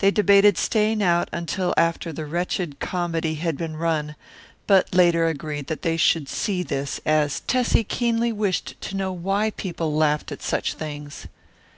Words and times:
They 0.00 0.10
debated 0.10 0.58
staying 0.58 1.04
out 1.04 1.28
until 1.30 1.72
after 1.76 2.12
the 2.12 2.26
wretched 2.26 2.80
comedy 2.80 3.36
had 3.36 3.56
been 3.56 3.76
run, 3.76 4.16
but 4.66 4.92
later 4.92 5.26
agreed 5.28 5.68
that 5.68 5.82
they 5.82 5.96
should 5.96 6.28
see 6.28 6.64
this, 6.64 7.00
as 7.06 7.38
Tessie 7.46 7.84
keenly 7.84 8.32
wished 8.32 8.74
to 8.80 8.96
know 8.96 9.12
why 9.12 9.50
people 9.50 9.94
laughed 9.94 10.32
at 10.32 10.42
such 10.42 10.74
things. 10.74 11.28